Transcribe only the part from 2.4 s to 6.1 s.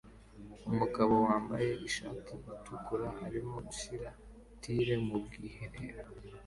itukura arimo gushyira tile mubwiherero